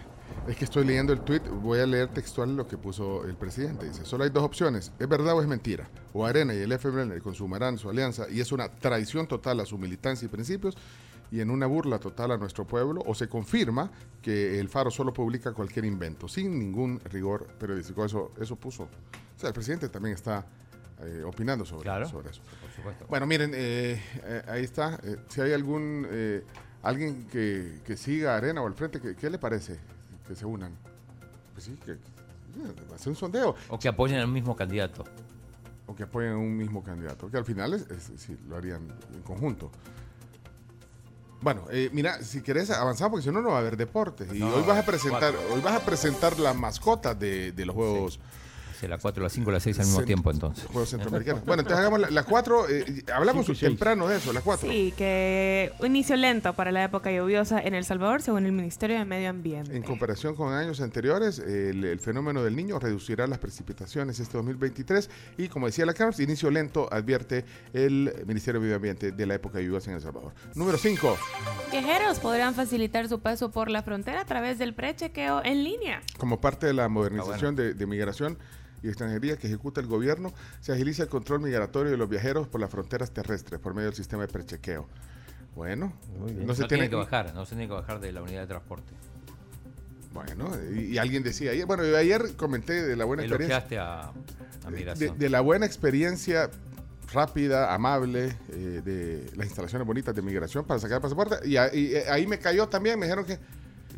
es 0.49 0.57
que 0.57 0.65
estoy 0.65 0.83
leyendo 0.83 1.13
el 1.13 1.21
tweet, 1.21 1.41
voy 1.41 1.79
a 1.79 1.85
leer 1.85 2.07
textual 2.07 2.55
lo 2.55 2.67
que 2.67 2.75
puso 2.75 3.23
el 3.25 3.35
presidente. 3.35 3.85
Dice, 3.87 4.03
solo 4.03 4.23
hay 4.23 4.31
dos 4.31 4.43
opciones, 4.43 4.91
¿es 4.97 5.07
verdad 5.07 5.35
o 5.35 5.41
es 5.41 5.47
mentira? 5.47 5.87
O 6.11 6.25
Arena 6.25 6.55
y 6.55 6.57
el 6.57 6.71
FMLN 6.71 7.19
consumarán 7.19 7.77
su 7.77 7.87
alianza 7.87 8.25
y 8.29 8.39
es 8.39 8.51
una 8.51 8.67
traición 8.67 9.27
total 9.27 9.59
a 9.59 9.65
su 9.65 9.77
militancia 9.77 10.25
y 10.25 10.29
principios 10.29 10.75
y 11.31 11.41
en 11.41 11.51
una 11.51 11.67
burla 11.67 11.99
total 11.99 12.31
a 12.31 12.37
nuestro 12.37 12.65
pueblo, 12.65 13.03
o 13.05 13.13
se 13.13 13.29
confirma 13.29 13.91
que 14.23 14.59
el 14.59 14.67
Faro 14.69 14.89
solo 14.89 15.13
publica 15.13 15.53
cualquier 15.53 15.85
invento, 15.85 16.27
sin 16.27 16.57
ningún 16.57 16.99
rigor 17.01 17.45
periodístico. 17.59 18.03
Eso, 18.03 18.31
eso 18.41 18.55
puso. 18.55 18.85
O 18.85 19.39
sea, 19.39 19.49
el 19.49 19.53
presidente 19.53 19.89
también 19.89 20.15
está 20.15 20.47
eh, 21.03 21.21
opinando 21.23 21.63
sobre, 21.65 21.83
sobre 22.07 22.31
eso. 22.31 22.41
Por 22.59 22.71
supuesto. 22.71 23.05
Bueno, 23.07 23.27
miren, 23.27 23.51
eh, 23.53 24.01
eh, 24.23 24.41
ahí 24.47 24.63
está. 24.63 24.99
Eh, 25.03 25.17
si 25.27 25.41
hay 25.41 25.53
algún 25.53 26.07
eh, 26.09 26.43
alguien 26.81 27.27
que, 27.27 27.81
que 27.85 27.95
siga 27.95 28.35
Arena 28.35 28.63
o 28.63 28.65
al 28.65 28.73
frente, 28.73 28.99
¿qué, 28.99 29.15
qué 29.15 29.29
le 29.29 29.37
parece 29.37 29.79
que 30.29 30.35
se 30.35 30.45
unan? 30.45 30.71
Pues 31.53 31.65
sí, 31.65 31.77
que, 31.85 31.97
que 31.97 32.93
hacer 32.95 33.09
un 33.09 33.15
sondeo. 33.15 33.55
O 33.67 33.77
que 33.79 33.87
apoyen 33.89 34.19
al 34.19 34.27
mismo 34.27 34.55
candidato. 34.55 35.03
O 35.87 35.95
que 35.95 36.03
apoyen 36.03 36.33
a 36.33 36.37
un 36.37 36.55
mismo 36.55 36.83
candidato. 36.83 37.29
Que 37.31 37.37
al 37.37 37.45
final 37.45 37.73
es, 37.73 37.81
es- 37.89 38.11
sí, 38.21 38.37
lo 38.47 38.55
harían 38.57 38.87
en 39.13 39.21
conjunto. 39.23 39.71
Bueno, 41.41 41.63
eh, 41.71 41.89
mira, 41.93 42.21
si 42.21 42.41
querés 42.41 42.69
avanzar, 42.69 43.09
porque 43.09 43.23
si 43.23 43.31
no, 43.31 43.41
no 43.41 43.49
va 43.49 43.55
a 43.55 43.59
haber 43.59 43.77
deportes. 43.77 44.31
Y 44.33 44.41
hoy 44.41 44.63
vas 44.67 44.77
a 44.77 44.85
presentar, 44.85 45.33
cuatro. 45.33 45.53
hoy 45.55 45.61
vas 45.61 45.73
a 45.81 45.85
presentar 45.85 46.37
las 46.37 46.55
mascotas 46.55 47.17
de, 47.17 47.51
de 47.53 47.65
los 47.65 47.75
juegos. 47.75 48.13
Sí, 48.15 48.19
las 48.87 49.01
4, 49.01 49.21
las 49.23 49.33
5, 49.33 49.51
las 49.51 49.63
6 49.63 49.79
al 49.79 49.85
mismo 49.85 50.01
Cent- 50.01 50.05
tiempo 50.05 50.31
entonces. 50.31 50.65
Juegos 50.65 50.89
centroamericanos. 50.89 51.43
Bueno, 51.45 51.61
entonces 51.61 51.79
hagamos 51.79 51.99
la- 51.99 52.09
las 52.09 52.25
cuatro. 52.25 52.69
eh, 52.69 53.03
hablamos 53.13 53.45
Cinco 53.45 53.53
y 53.53 53.59
seis. 53.59 53.69
temprano 53.71 54.07
de 54.07 54.17
eso, 54.17 54.31
las 54.33 54.43
cuatro. 54.43 54.69
Sí, 54.69 54.93
que 54.97 55.71
un 55.79 55.87
inicio 55.87 56.15
lento 56.15 56.53
para 56.53 56.71
la 56.71 56.83
época 56.83 57.11
lluviosa 57.11 57.59
en 57.59 57.73
El 57.73 57.83
Salvador, 57.85 58.21
según 58.21 58.45
el 58.45 58.51
Ministerio 58.51 58.97
de 58.97 59.05
Medio 59.05 59.29
Ambiente. 59.29 59.75
En 59.75 59.83
comparación 59.83 60.35
con 60.35 60.53
años 60.53 60.81
anteriores, 60.81 61.39
el, 61.39 61.83
el 61.83 61.99
fenómeno 61.99 62.43
del 62.43 62.55
niño 62.55 62.79
reducirá 62.79 63.27
las 63.27 63.39
precipitaciones 63.39 64.19
este 64.19 64.37
2023 64.37 65.09
y, 65.37 65.47
como 65.49 65.65
decía 65.65 65.85
la 65.85 65.93
CARS, 65.93 66.19
inicio 66.19 66.49
lento 66.51 66.87
advierte 66.91 67.45
el 67.73 68.13
Ministerio 68.25 68.59
de 68.59 68.65
Medio 68.65 68.75
Ambiente 68.77 69.11
de 69.11 69.25
la 69.25 69.35
época 69.35 69.59
lluviosa 69.59 69.89
en 69.91 69.97
El 69.97 70.01
Salvador. 70.01 70.33
Número 70.55 70.77
5. 70.77 71.17
Viajeros 71.71 72.19
podrán 72.19 72.53
facilitar 72.55 73.07
su 73.07 73.19
paso 73.19 73.51
por 73.51 73.69
la 73.69 73.83
frontera 73.83 74.21
a 74.21 74.25
través 74.25 74.57
del 74.59 74.73
prechequeo 74.73 75.41
en 75.43 75.63
línea. 75.63 76.01
Como 76.17 76.39
parte 76.41 76.67
de 76.67 76.73
la 76.73 76.87
modernización 76.89 77.55
de, 77.55 77.73
de 77.73 77.85
migración 77.85 78.37
y 78.83 78.87
extranjería 78.87 79.37
que 79.37 79.47
ejecuta 79.47 79.81
el 79.81 79.87
gobierno, 79.87 80.33
se 80.61 80.71
agiliza 80.73 81.03
el 81.03 81.09
control 81.09 81.41
migratorio 81.41 81.91
de 81.91 81.97
los 81.97 82.09
viajeros 82.09 82.47
por 82.47 82.61
las 82.61 82.69
fronteras 82.69 83.11
terrestres 83.11 83.59
por 83.59 83.73
medio 83.73 83.87
del 83.89 83.95
sistema 83.95 84.23
de 84.23 84.27
prechequeo. 84.29 84.87
Bueno, 85.55 85.93
no 86.19 86.53
se 86.55 86.63
tiene 86.63 86.67
tiene 86.67 86.89
que 86.89 86.95
bajar, 86.95 87.33
no 87.33 87.45
se 87.45 87.55
tiene 87.55 87.67
que 87.67 87.73
bajar 87.73 87.99
de 87.99 88.11
la 88.11 88.21
unidad 88.21 88.41
de 88.41 88.47
transporte. 88.47 88.93
Bueno, 90.13 90.49
y, 90.75 90.93
y 90.93 90.97
alguien 90.97 91.21
decía 91.23 91.51
ayer, 91.51 91.65
bueno, 91.65 91.83
yo 91.85 91.95
ayer 91.97 92.35
comenté 92.35 92.81
de 92.83 92.95
la 92.95 93.05
buena 93.05 93.23
experiencia. 93.23 93.57
Elogiaste 93.57 93.77
a, 93.79 94.09
a 94.09 94.71
de, 94.71 94.75
migración. 94.75 95.17
de 95.19 95.29
la 95.29 95.41
buena 95.41 95.65
experiencia 95.65 96.49
rápida, 97.13 97.73
amable, 97.73 98.35
eh, 98.49 98.81
de 98.83 99.31
las 99.35 99.47
instalaciones 99.47 99.85
bonitas 99.85 100.15
de 100.15 100.21
migración 100.21 100.65
para 100.65 100.79
sacar 100.79 100.97
el 100.97 101.01
pasaporte. 101.01 101.47
Y, 101.47 101.57
a- 101.57 101.73
y, 101.73 101.93
eh, 101.95 102.05
ahí 102.09 102.25
me 102.27 102.39
cayó 102.39 102.67
también, 102.69 102.97
me 102.99 103.05
dijeron 103.05 103.25
que, 103.25 103.37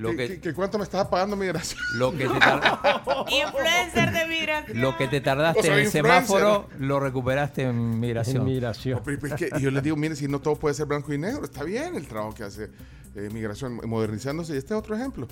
Lo 0.01 0.09
que, 0.11 0.15
que- 0.17 0.27
que- 0.35 0.39
que 0.41 0.53
cuánto 0.53 0.77
me 0.77 0.83
estaba 0.83 1.09
pagando 1.09 1.35
migración. 1.35 1.79
Lo 1.97 2.11
que 2.11 2.27
te, 2.27 2.39
tar- 2.39 2.79
Influencer 3.29 4.11
de 4.11 4.27
migración. 4.27 4.81
lo 4.81 4.97
que 4.97 5.07
te 5.07 5.21
tardaste 5.21 5.59
O 5.59 5.63
sea, 5.63 5.73
en 5.75 5.79
el 5.85 5.87
semáforo, 5.91 6.67
lo 6.79 6.99
recuperaste 6.99 7.63
en 7.63 7.99
migración. 7.99 8.45
No, 8.45 9.03
pero 9.03 9.27
es 9.27 9.33
que 9.35 9.49
yo 9.59 9.71
les 9.71 9.83
digo, 9.83 9.95
miren, 9.95 10.15
si 10.17 10.27
no 10.27 10.39
todo 10.39 10.55
puede 10.55 10.75
ser 10.75 10.85
blanco 10.87 11.13
y 11.13 11.17
negro, 11.17 11.43
está 11.45 11.63
bien 11.63 11.95
el 11.95 12.07
trabajo 12.07 12.33
que 12.33 12.43
hace 12.43 12.69
eh, 13.15 13.29
migración 13.31 13.79
modernizándose. 13.87 14.53
Y 14.55 14.57
este 14.57 14.73
es 14.73 14.79
otro 14.79 14.95
ejemplo. 14.95 15.27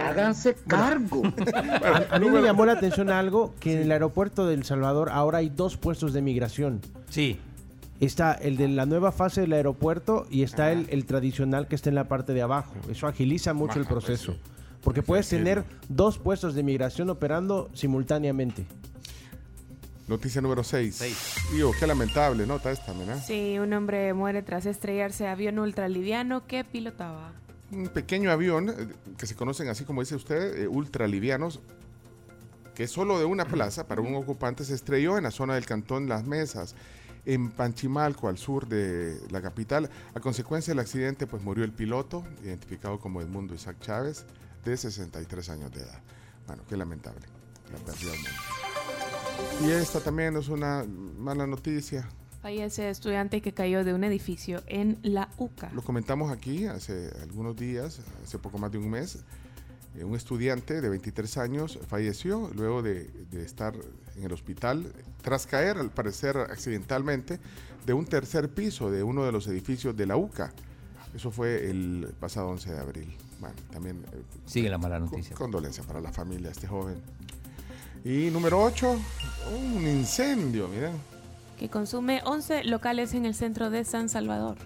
Háganse 0.00 0.54
cargo. 0.66 1.22
A, 2.10 2.16
a 2.16 2.18
mí 2.18 2.30
me 2.30 2.40
llamó 2.40 2.64
la 2.64 2.72
atención 2.72 3.10
algo, 3.10 3.54
que 3.60 3.74
en 3.74 3.82
el 3.82 3.92
aeropuerto 3.92 4.46
de 4.46 4.54
El 4.54 4.64
Salvador 4.64 5.10
ahora 5.12 5.38
hay 5.38 5.50
dos 5.50 5.76
puestos 5.76 6.14
de 6.14 6.22
migración. 6.22 6.80
Sí. 7.10 7.38
Está 8.00 8.32
el 8.34 8.56
de 8.56 8.68
la 8.68 8.86
nueva 8.86 9.12
fase 9.12 9.40
del 9.42 9.52
aeropuerto 9.52 10.26
y 10.30 10.42
está 10.42 10.72
el, 10.72 10.86
el 10.90 11.06
tradicional 11.06 11.68
que 11.68 11.74
está 11.76 11.88
en 11.88 11.94
la 11.94 12.08
parte 12.08 12.32
de 12.34 12.42
abajo. 12.42 12.74
Eso 12.90 13.06
agiliza 13.06 13.54
mucho 13.54 13.74
el 13.78 13.82
Ajá, 13.86 13.94
pues 13.94 14.04
proceso. 14.04 14.32
sí. 14.32 14.38
Porque 14.82 15.02
puedes 15.02 15.28
tener 15.28 15.64
dos 15.88 16.18
puestos 16.18 16.54
de 16.54 16.62
migración 16.62 17.08
operando 17.08 17.70
simultáneamente. 17.72 18.66
Noticia 20.08 20.42
número 20.42 20.62
6. 20.62 21.02
Digo, 21.54 21.70
qué 21.80 21.86
lamentable 21.86 22.46
nota 22.46 22.70
esta, 22.70 22.92
¿verdad? 22.92 23.22
Sí, 23.26 23.58
un 23.58 23.72
hombre 23.72 24.12
muere 24.12 24.42
tras 24.42 24.66
estrellarse 24.66 25.26
avión 25.26 25.58
ultraliviano 25.58 26.46
que 26.46 26.64
pilotaba. 26.64 27.32
un 27.72 27.88
pequeño 27.88 28.30
avión 28.30 28.68
eh, 28.68 28.74
que 29.16 29.26
se 29.26 29.34
conocen 29.34 29.68
así 29.68 29.84
como 29.84 30.02
dice 30.02 30.16
usted, 30.16 30.64
eh, 30.64 30.68
ultralivianos, 30.68 31.60
que 32.74 32.86
solo 32.86 33.18
de 33.18 33.24
una 33.24 33.46
plaza 33.46 33.86
para 33.88 34.02
un 34.02 34.14
ocupante 34.16 34.64
se 34.64 34.74
estrelló 34.74 35.16
en 35.16 35.24
la 35.24 35.30
zona 35.30 35.54
del 35.54 35.64
cantón 35.64 36.08
Las 36.10 36.26
Mesas, 36.26 36.74
en 37.26 37.50
Panchimalco, 37.50 38.28
al 38.28 38.38
sur 38.38 38.68
de 38.68 39.18
la 39.30 39.40
capital. 39.42 39.90
A 40.14 40.20
consecuencia 40.20 40.72
del 40.72 40.80
accidente, 40.80 41.26
pues 41.26 41.42
murió 41.42 41.64
el 41.64 41.72
piloto, 41.72 42.24
identificado 42.42 42.98
como 42.98 43.20
Edmundo 43.20 43.54
Isaac 43.54 43.78
Chávez, 43.80 44.26
de 44.64 44.76
63 44.76 45.48
años 45.50 45.72
de 45.72 45.80
edad. 45.80 46.00
Bueno, 46.46 46.62
qué 46.68 46.76
lamentable, 46.76 47.26
la 47.72 47.78
pérdida. 47.78 48.12
Y 49.62 49.70
esta 49.70 50.00
también 50.00 50.36
es 50.36 50.48
una 50.48 50.84
mala 50.84 51.46
noticia. 51.46 52.08
Fallece 52.42 52.90
estudiante 52.90 53.40
que 53.40 53.54
cayó 53.54 53.84
de 53.84 53.94
un 53.94 54.04
edificio 54.04 54.62
en 54.66 54.98
la 55.02 55.30
UCA. 55.38 55.70
Lo 55.72 55.80
comentamos 55.80 56.30
aquí 56.30 56.66
hace 56.66 57.10
algunos 57.22 57.56
días, 57.56 58.00
hace 58.22 58.38
poco 58.38 58.58
más 58.58 58.70
de 58.70 58.78
un 58.78 58.90
mes. 58.90 59.24
Eh, 59.96 60.04
un 60.04 60.16
estudiante 60.16 60.80
de 60.80 60.88
23 60.88 61.38
años 61.38 61.78
falleció 61.88 62.50
luego 62.54 62.82
de, 62.82 63.04
de 63.30 63.42
estar 63.44 63.74
en 64.16 64.24
el 64.24 64.32
hospital 64.32 64.92
tras 65.22 65.46
caer, 65.46 65.78
al 65.78 65.90
parecer 65.90 66.36
accidentalmente, 66.36 67.38
de 67.86 67.92
un 67.92 68.04
tercer 68.06 68.48
piso 68.48 68.90
de 68.90 69.02
uno 69.02 69.24
de 69.24 69.32
los 69.32 69.46
edificios 69.46 69.96
de 69.96 70.06
la 70.06 70.16
UCA. 70.16 70.52
Eso 71.14 71.30
fue 71.30 71.70
el 71.70 72.12
pasado 72.18 72.48
11 72.48 72.72
de 72.72 72.78
abril. 72.80 73.16
Bueno, 73.40 73.54
también... 73.72 74.04
eh, 74.12 74.22
Sigue 74.46 74.68
la 74.68 74.78
mala 74.78 74.98
noticia. 74.98 75.36
Condolencia 75.36 75.84
para 75.84 76.00
la 76.00 76.12
familia 76.12 76.46
de 76.48 76.52
este 76.52 76.66
joven. 76.66 76.96
Y 78.04 78.30
número 78.30 78.62
8, 78.62 78.98
un 79.76 79.86
incendio, 79.86 80.68
miren. 80.68 80.92
Que 81.58 81.68
consume 81.68 82.20
11 82.24 82.64
locales 82.64 83.14
en 83.14 83.24
el 83.26 83.34
centro 83.34 83.70
de 83.70 83.84
San 83.84 84.08
Salvador. 84.08 84.56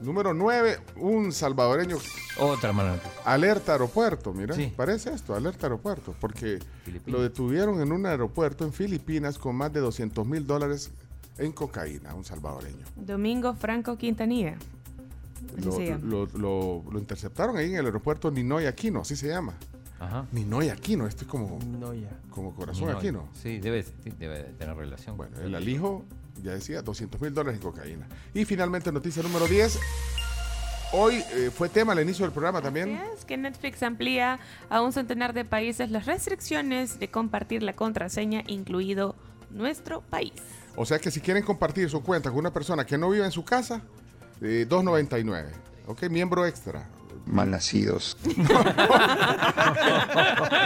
Número 0.00 0.32
9, 0.32 0.78
un 0.96 1.30
salvadoreño 1.32 1.98
Otra 2.38 2.72
mala 2.72 2.92
noticia. 2.92 3.10
alerta 3.24 3.72
aeropuerto, 3.72 4.32
mira, 4.32 4.54
Sí. 4.54 4.72
parece 4.74 5.12
esto, 5.12 5.34
alerta 5.34 5.66
aeropuerto, 5.66 6.14
porque 6.20 6.58
Filipinas. 6.84 7.12
lo 7.18 7.22
detuvieron 7.22 7.80
en 7.82 7.92
un 7.92 8.06
aeropuerto 8.06 8.64
en 8.64 8.72
Filipinas 8.72 9.36
con 9.38 9.56
más 9.56 9.72
de 9.72 9.80
200 9.80 10.26
mil 10.26 10.46
dólares 10.46 10.90
en 11.36 11.52
cocaína, 11.52 12.14
un 12.14 12.24
salvadoreño. 12.24 12.84
Domingo 12.96 13.54
Franco 13.54 13.96
Quintanilla. 13.98 14.56
Lo, 15.62 15.72
se 15.72 15.86
llama. 15.86 16.04
lo- 16.04 16.26
lo- 16.34 16.84
lo 16.90 16.98
interceptaron 16.98 17.56
ahí 17.56 17.70
en 17.70 17.76
el 17.76 17.86
aeropuerto 17.86 18.30
Ninoy 18.30 18.66
Aquino, 18.66 19.00
así 19.00 19.16
se 19.16 19.28
llama. 19.28 19.54
Ajá. 19.98 20.26
Ninoy 20.32 20.70
Aquino, 20.70 21.06
este 21.06 21.24
es 21.24 21.28
como, 21.30 21.58
No, 21.78 21.92
ya. 21.92 22.08
como 22.30 22.54
corazón 22.54 22.88
Aquino. 22.90 23.28
Sí, 23.34 23.58
debe, 23.58 23.82
sí, 23.82 24.10
debe 24.18 24.44
tener 24.58 24.74
relación. 24.76 25.16
Bueno, 25.18 25.38
el 25.40 25.54
alijo, 25.54 26.04
ya 26.42 26.52
decía, 26.52 26.82
200 26.82 27.20
mil 27.20 27.32
dólares 27.34 27.60
en 27.60 27.70
cocaína. 27.70 28.06
Y 28.34 28.44
finalmente, 28.44 28.90
noticia 28.92 29.22
número 29.22 29.46
10. 29.46 29.78
Hoy 30.92 31.22
eh, 31.32 31.50
fue 31.54 31.68
tema 31.68 31.92
al 31.92 32.00
inicio 32.00 32.24
del 32.24 32.32
programa 32.32 32.60
también. 32.60 32.96
Así 32.96 33.10
es 33.18 33.24
que 33.24 33.36
Netflix 33.36 33.80
amplía 33.84 34.40
a 34.68 34.80
un 34.82 34.92
centenar 34.92 35.32
de 35.34 35.44
países 35.44 35.90
las 35.90 36.06
restricciones 36.06 36.98
de 36.98 37.08
compartir 37.08 37.62
la 37.62 37.74
contraseña, 37.74 38.42
incluido 38.48 39.14
nuestro 39.50 40.00
país. 40.00 40.32
O 40.76 40.84
sea 40.84 40.98
que 40.98 41.10
si 41.12 41.20
quieren 41.20 41.44
compartir 41.44 41.88
su 41.90 42.02
cuenta 42.02 42.30
con 42.30 42.38
una 42.40 42.52
persona 42.52 42.84
que 42.84 42.98
no 42.98 43.08
vive 43.10 43.24
en 43.24 43.30
su 43.30 43.44
casa, 43.44 43.82
eh, 44.40 44.66
2.99. 44.68 45.46
Ok, 45.86 46.02
miembro 46.10 46.44
extra. 46.46 46.88
Malnacidos. 47.26 48.16
O 48.24 48.34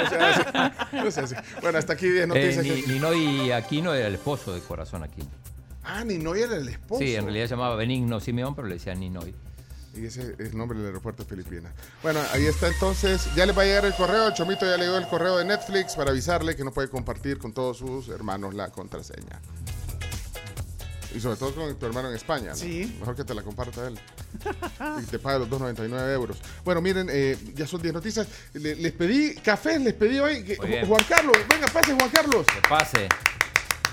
sea, 0.08 0.30
así- 0.30 0.98
o 1.06 1.10
sea, 1.10 1.24
así. 1.24 1.34
Bueno, 1.60 1.78
hasta 1.78 1.92
aquí 1.94 2.08
10 2.08 2.24
Eh, 2.24 2.26
noticias. 2.26 2.64
Ni- 2.64 2.82
que- 2.82 2.92
Ninoy 2.92 3.50
Aquino 3.52 3.92
era 3.92 4.08
el 4.08 4.14
esposo 4.14 4.54
de 4.54 4.60
Corazón 4.60 5.02
Aquino. 5.02 5.28
Ah, 5.84 6.02
Ninoy 6.04 6.40
era 6.42 6.56
el 6.56 6.68
esposo. 6.68 7.00
Sí, 7.02 7.14
en 7.14 7.24
realidad 7.24 7.44
se 7.46 7.50
llamaba 7.50 7.76
Benigno 7.76 8.20
Simeón, 8.20 8.54
pero 8.54 8.66
le 8.68 8.74
decían 8.74 9.00
Ninoy. 9.00 9.34
Y 9.96 10.06
ese 10.06 10.32
es 10.38 10.50
el 10.50 10.56
nombre 10.56 10.76
del 10.78 10.88
aeropuerto 10.88 11.22
de 11.22 11.28
Filipinas. 11.28 11.72
Bueno, 12.02 12.20
ahí 12.32 12.46
está 12.46 12.66
entonces. 12.66 13.28
Ya 13.36 13.46
les 13.46 13.56
va 13.56 13.62
a 13.62 13.64
llegar 13.64 13.84
el 13.84 13.94
correo. 13.94 14.26
El 14.28 14.34
Chomito 14.34 14.66
ya 14.66 14.76
le 14.76 14.84
dio 14.86 14.96
el 14.98 15.06
correo 15.06 15.36
de 15.36 15.44
Netflix 15.44 15.94
para 15.94 16.10
avisarle 16.10 16.56
que 16.56 16.64
no 16.64 16.72
puede 16.72 16.88
compartir 16.88 17.38
con 17.38 17.52
todos 17.52 17.78
sus 17.78 18.08
hermanos 18.08 18.54
la 18.54 18.70
contraseña. 18.70 19.40
Y 21.14 21.20
sobre 21.20 21.36
todo 21.36 21.54
con 21.54 21.78
tu 21.78 21.86
hermano 21.86 22.08
en 22.08 22.16
España. 22.16 22.48
¿no? 22.50 22.56
Sí. 22.56 22.92
Mejor 22.98 23.14
que 23.14 23.22
te 23.22 23.34
la 23.34 23.42
comparta 23.42 23.86
él. 23.86 23.96
y 25.00 25.04
te 25.06 25.20
pague 25.20 25.38
los 25.38 25.48
2.99 25.48 26.12
euros. 26.12 26.38
Bueno, 26.64 26.80
miren, 26.80 27.06
eh, 27.08 27.38
ya 27.54 27.68
son 27.68 27.80
10 27.80 27.94
noticias. 27.94 28.26
Le- 28.54 28.74
les 28.74 28.90
pedí 28.92 29.36
café, 29.36 29.78
les 29.78 29.94
pedí 29.94 30.18
hoy. 30.18 30.42
que-. 30.42 30.56
Juan 30.56 31.04
Carlos, 31.08 31.36
venga, 31.48 31.68
pase, 31.68 31.94
Juan 31.94 32.10
Carlos. 32.10 32.44
Que 32.52 32.68
pase. 32.68 33.08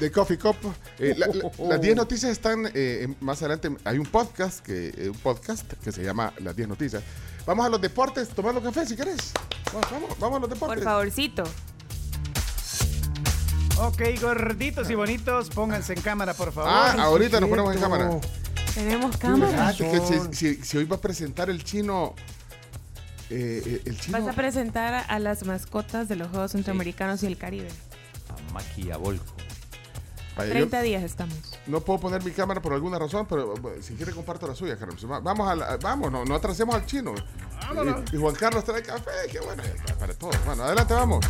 De 0.02 0.12
Coffee 0.12 0.38
Cup. 0.40 0.56
Eh, 0.98 1.14
la- 1.16 1.28
la- 1.28 1.52
las 1.70 1.80
10 1.80 1.96
noticias 1.96 2.32
están 2.32 2.70
eh, 2.74 3.08
más 3.20 3.40
adelante. 3.44 3.70
Hay 3.86 4.00
un 4.00 4.06
podcast 4.08 4.60
que 4.60 4.90
eh, 4.98 5.10
un 5.10 5.18
podcast 5.20 5.72
que 5.74 5.92
se 5.92 6.04
llama 6.04 6.34
Las 6.40 6.56
10 6.56 6.68
noticias. 6.70 7.04
Vamos 7.46 7.66
a 7.68 7.70
los 7.70 7.80
deportes, 7.80 8.30
tomando 8.30 8.62
café 8.64 8.86
si 8.88 8.96
querés. 8.96 9.32
Vamos, 9.72 9.92
vamos, 9.92 10.20
vamos 10.20 10.38
a 10.38 10.42
los 10.42 10.50
deportes. 10.50 10.78
Por 10.80 10.84
favorcito. 10.84 11.44
Ok, 13.80 14.02
gorditos 14.22 14.90
y 14.90 14.96
bonitos, 14.96 15.50
pónganse 15.50 15.94
en 15.94 16.02
cámara, 16.02 16.34
por 16.34 16.52
favor. 16.52 16.72
Ah, 16.74 16.96
ahorita 17.04 17.40
nos 17.40 17.50
ponemos 17.50 17.76
en 17.76 17.82
cámara. 17.82 18.20
Tenemos 18.74 19.18
cámara. 19.18 19.68
Ah, 19.68 19.72
es 19.72 19.78
que 19.78 20.00
si, 20.34 20.56
si- 20.56 20.64
si 20.64 20.78
hoy 20.78 20.86
va 20.86 20.96
a 20.96 21.02
presentar 21.02 21.50
el 21.52 21.64
chino. 21.64 22.16
eh, 23.30 23.62
eh, 23.66 23.82
el 23.86 24.00
chino. 24.00 24.20
Vas 24.20 24.28
a 24.28 24.34
presentar 24.36 25.06
a 25.08 25.20
las 25.20 25.46
mascotas 25.46 26.08
de 26.10 26.16
los 26.16 26.30
Juegos 26.30 26.52
Centroamericanos 26.54 27.22
y 27.24 27.28
el 27.28 27.38
Caribe. 27.38 27.70
A 28.30 28.54
Maquiavolco. 28.54 29.31
Vaya, 30.38 30.50
yo 30.50 30.54
30 30.60 30.82
días 30.82 31.04
estamos. 31.04 31.36
no 31.68 31.82
puedo 31.82 32.00
poner 32.00 32.24
mi 32.24 32.32
cámara 32.32 32.62
por 32.62 32.74
alguna 32.74 32.98
razón, 32.98 33.26
pero 33.30 33.54
eh, 33.56 33.82
si 33.82 33.96
quiere 33.96 34.12
comparto 34.14 34.48
la 34.48 34.56
suya, 34.56 34.78
Carlos. 34.78 35.06
Va- 35.10 35.20
Vamos, 35.20 35.48
a 35.50 35.56
la- 35.56 35.78
vamos, 35.78 36.12
no, 36.12 36.24
no 36.26 36.36
atrasemos 36.36 36.74
al 36.76 36.86
chino. 36.86 37.14
Y, 38.12 38.16
y 38.16 38.20
Juan 38.20 38.36
Carlos 38.36 38.64
trae 38.64 38.82
café, 38.82 39.12
qué 39.32 39.40
bueno, 39.40 39.62
para, 39.86 39.98
para 40.00 40.14
todos. 40.14 40.36
Bueno, 40.46 40.64
adelante, 40.64 40.94
vamos. 40.94 41.26